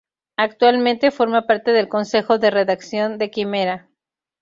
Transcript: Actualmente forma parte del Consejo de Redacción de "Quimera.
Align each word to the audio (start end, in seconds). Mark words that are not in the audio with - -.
Actualmente 0.37 1.11
forma 1.11 1.45
parte 1.45 1.73
del 1.73 1.87
Consejo 1.87 2.39
de 2.39 2.49
Redacción 2.49 3.19
de 3.19 3.29
"Quimera. 3.29 3.87